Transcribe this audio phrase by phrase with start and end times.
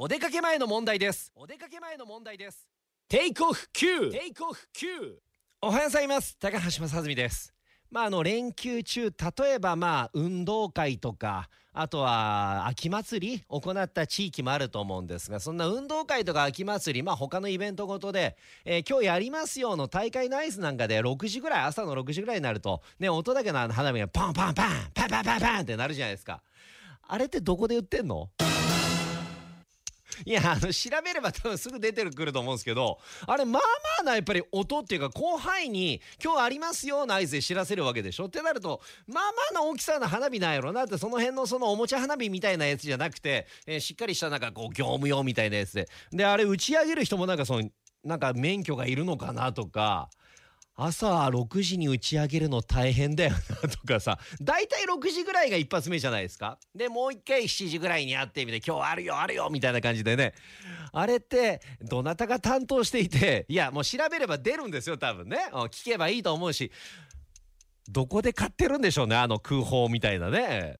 [0.00, 1.32] お出かけ前の問題です。
[1.34, 2.68] お出かけ前の問題です。
[3.08, 5.16] テイクオフ9テイクオフ9
[5.60, 6.36] おはようございます。
[6.38, 7.57] 高橋正澄です
[7.90, 9.10] まああの連休中
[9.40, 26.42] 例えばまあ運動会とかあとは秋祭り行った地域もあると思うんですがそんな運動会とか秋祭りまあ他のイベントごとで、えー、今日やりますよの大会のアイスなんかで6時ぐらい朝の6時ぐらいになるとね音だけの花火がパンパンパンパンパンパンパンってなるじゃないですか。
[27.10, 28.28] あれってどこで売ってんの？
[30.24, 33.68] いや、あの、調べれば多分すぐ出てくると思うんですけど、あれ、まあま
[34.00, 38.26] あな、やっぱり音っていうか、広範囲に、今日ありますよ、ナイスで知らせるわけでしょ？
[38.26, 45.88] ってなると、まあまあな大きさの花火なんやろなって、その辺のそのおもちゃ花火みたいなやつじゃなくて、えー、しっかりしたなんかこう、業務用みたいなやつで。
[46.10, 47.68] で、あれ打ち上げる人もなんかその、
[48.04, 50.10] なんか免許がいるのかなとか、
[50.80, 54.16] 朝6時に打ち上げるの大変だよなとかさ。
[54.40, 56.56] 大体6時ぐらいが一発目じゃないですか。
[56.72, 60.34] でもう一回7時ぐらいに会ってみて今日あるよあるよみたいな感じでね。
[60.92, 65.38] あれってどなたが担当していていやもう調べれば出るんですよ多分ね。
[65.52, 66.70] 聞けばいいと思うし。
[67.90, 70.76] どこで買ってるんでしょうねあの空砲みたいなね。